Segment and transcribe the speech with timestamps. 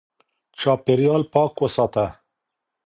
[0.59, 2.05] چاپېريال پاک وساته